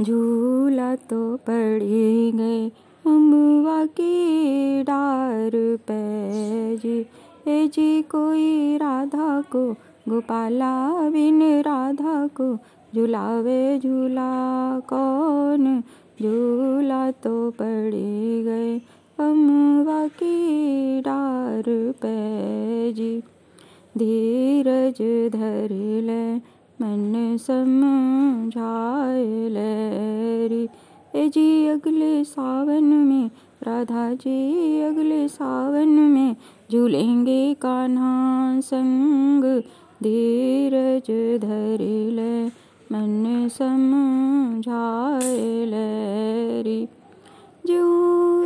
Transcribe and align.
झूला 0.00 0.94
तो 0.94 1.36
पड़ी 1.36 2.32
गए 2.32 2.68
अमुआ 3.06 3.84
की 3.84 4.82
डार 4.82 5.50
पे 5.88 6.76
जी 6.76 7.06
ए 7.48 7.66
जी 7.66 8.02
कोई 8.02 8.76
राधा 8.76 9.40
को, 9.40 9.72
गोपाला 10.08 10.92
बिन 11.10 11.42
राधा 11.42 12.26
को, 12.26 12.58
झुलावे 12.94 13.78
झूला 13.78 14.30
कौन? 14.80 15.80
झूला 16.22 17.10
तो 17.10 17.50
पड़ी 17.50 18.42
गए 18.42 18.78
अमुआ 19.18 20.06
की 20.06 21.00
डार 21.00 21.62
पे 22.02 22.92
जी 22.92 23.22
धीरज 23.96 25.02
धर 25.32 25.68
ले 26.02 26.51
मन 26.82 27.36
समझाए 27.40 29.24
ले 29.48 29.72
ए 31.20 31.28
जी 31.28 31.66
अगले 31.66 32.24
सावन 32.24 32.84
में, 32.84 33.30
राधा 33.62 34.14
जी 34.14 34.80
अगले 34.80 35.28
सावन 35.28 35.88
में, 35.88 36.36
झूलेंगे 36.72 37.54
कान्हा 37.54 38.60
संग, 38.60 39.44
धीरज 40.02 41.38
धर 41.40 41.78
ले, 42.12 42.46
मन 42.92 43.48
समझाए 43.48 45.36
ले 45.66 46.86
जो 47.66 47.82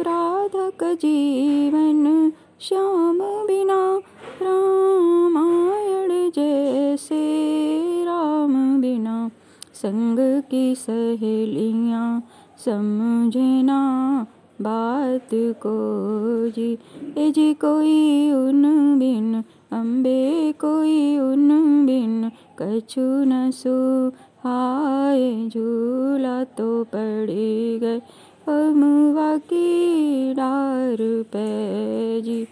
राधा 0.00 0.70
का 0.70 0.94
जीवन, 0.94 2.32
श्याम 2.60 2.93
संग 9.86 10.42
की 10.50 10.74
सहेलियाँ, 10.74 12.22
समझना 12.64 14.26
बात 14.60 15.28
को 15.34 15.74
जी। 16.50 16.78
ए 17.18 17.30
जी 17.30 17.54
कोई 17.54 18.30
उन 18.32 18.98
बिन, 18.98 19.44
अम्बे 19.72 20.52
कोई 20.52 21.18
उन 21.18 21.48
बिन, 21.86 22.30
कछु 22.58 23.00
न 23.00 23.50
सुहाए, 23.50 25.48
झूला 25.48 26.44
तो 26.44 26.84
पड़ी 26.84 27.78
गए। 27.78 27.98
अमुआ 28.48 29.36
की 29.36 30.34
डार 30.34 30.96
पे 31.00 32.20
जी 32.20 32.46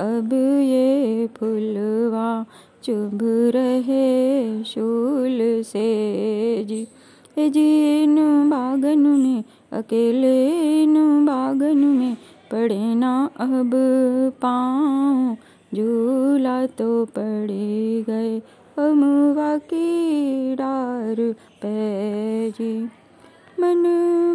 अब 0.00 0.32
ये 0.62 1.26
फुलवा 1.26 2.46
चुभ 2.84 3.18
रहे 3.24 4.64
शूल 4.64 5.62
से 5.62 5.86
जी 6.64 6.86
जी 7.50 8.02
इन 8.02 8.16
बागन 8.50 8.98
में 8.98 9.44
अकेले 9.72 10.48
इन 10.82 11.26
बागन 11.26 11.76
में 11.76 12.16
पड़े 12.52 12.94
ना 12.94 13.30
अब 13.40 13.70
पाँव। 14.42 15.36
झूला 15.74 16.66
तो 16.66 17.04
पड़े 17.04 18.02
गए 18.02 18.38
अमुआ 18.78 19.56
की 19.58 20.54
डार 20.54 21.16
पे 21.62 22.50
जी 22.50 22.84
मन 23.60 23.82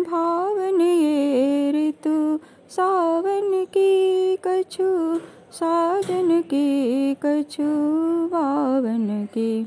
भावन 0.10 0.82
ये 0.82 1.72
ऋतु, 1.72 2.40
सावन 2.70 3.66
की 3.78 4.36
कछु 4.36 5.20
साजन 5.52 6.42
की, 6.42 7.14
कछु 7.14 7.64
बावन 8.28 9.26
की। 9.26 9.64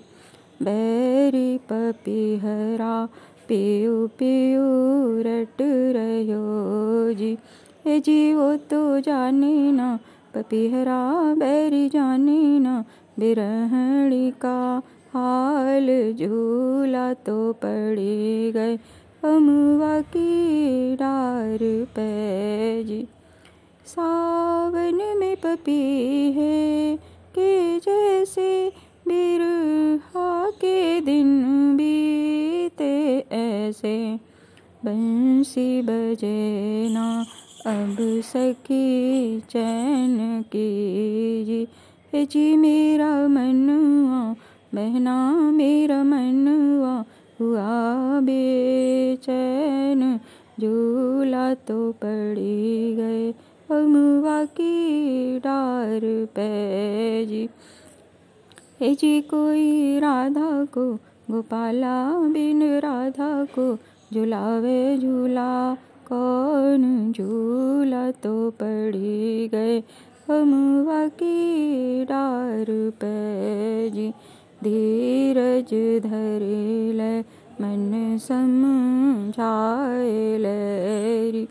बैरी 0.62 1.58
पपीहरा 1.58 3.08
पियू 3.48 4.06
पियू 4.06 4.62
रट 5.22 5.62
रहो 5.96 7.12
जी। 7.12 7.38
ए 7.86 8.00
जी 8.00 8.34
वो 8.34 8.56
तो 8.56 9.00
जाने 9.00 9.72
ना, 9.72 9.98
पपीहरा, 10.34 11.34
बैरी 11.34 11.88
जाने 11.88 12.58
ना। 12.58 12.84
बिरहणी 13.18 14.30
का 14.30 14.82
हाल 15.14 16.14
झूला 16.18 17.12
तो 17.14 17.52
पड़ी 17.52 18.52
गए 18.52 18.76
अमुआ 19.24 20.00
की 20.00 20.96
डार 20.96 21.58
पे 21.96 22.84
जी 22.84 23.06
सावन 23.86 25.00
में 25.18 25.36
पपी 25.36 25.80
है 26.32 26.96
के 27.34 27.78
जैसे 27.78 28.46
बिरहा 29.08 30.50
के 30.50 31.00
दिन 31.00 31.30
बीते 31.76 32.94
ऐसे। 33.32 33.96
बंसी 34.84 35.82
बजे 35.82 36.88
ना, 36.90 37.06
अब 37.66 37.96
सकी 38.24 39.40
चैन 39.40 40.42
की 40.42 41.66
जी 42.14 42.56
मेरा 42.56 43.10
मनवा 43.28 44.34
बहना 44.74 45.16
मेरा 45.52 46.02
मनवा 46.04 46.94
हुआ 47.40 48.20
बेचैन, 48.20 50.02
झूला 50.60 51.52
तो 51.54 51.90
पड़ी 51.92 52.94
गए। 52.96 53.32
अमुआ 53.70 54.44
की 54.44 55.38
डार 55.38 56.28
ए 58.82 58.94
जी 58.94 59.20
कोई 59.20 59.98
राधा 59.98 60.64
को, 60.64 60.98
गोपाला 61.30 62.18
बिन 62.18 62.62
राधा 62.62 63.44
को, 63.44 63.78
झुलावे 64.14 64.98
झूला, 64.98 65.76
कौन 66.08 67.12
झूला 67.12 68.10
तो 68.10 68.50
पड़ी 68.50 69.48
गए। 69.48 69.82
अमुआ 70.30 71.08
की 71.08 72.04
डार 72.04 72.66
पे 72.70 73.90
जी 73.90 74.12
धीरज 74.64 76.02
धर 76.02 76.40
ले 76.94 77.24
मन 77.60 78.18
समझाए 78.20 80.38
ले 80.38 81.46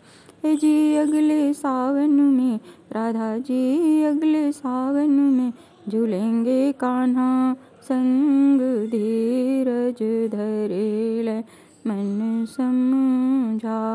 जी 0.46 0.96
अगले 0.96 1.54
सावन 1.54 2.10
में। 2.10 2.60
राधा 2.92 3.38
जी 3.38 4.04
अगले 4.04 4.52
सावन 4.52 5.10
में 5.10 5.54
झूलेंगे 5.90 6.72
कान्हा 6.72 7.54
संग 7.84 8.62
धीरज 8.92 10.30
धरे 10.32 11.24
ले 11.24 11.40
मन 11.88 12.46
समझाए 12.50 13.94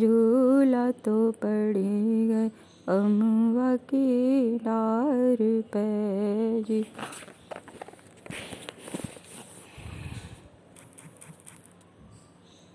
झूला 0.00 0.90
तो 0.90 1.30
पड़ी 1.30 2.28
गए 2.28 2.48
अमुआ 2.88 3.76
की 3.76 4.56
डार 4.56 5.36
पे 5.74 6.62
जी 6.62 6.84